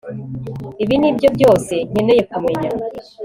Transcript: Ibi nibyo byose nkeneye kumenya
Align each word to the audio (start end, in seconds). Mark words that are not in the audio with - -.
Ibi 0.83 0.95
nibyo 1.01 1.27
byose 1.35 1.73
nkeneye 1.91 2.21
kumenya 2.31 2.69